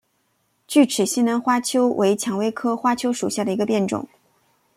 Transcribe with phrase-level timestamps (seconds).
[0.67, 4.09] 巨齿西南花楸为蔷薇科花楸属下的一个变种。